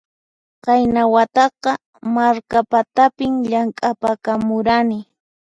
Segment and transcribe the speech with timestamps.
[0.63, 1.71] Qayna wataqa
[2.15, 4.99] Markapatapin llamk'apakamurani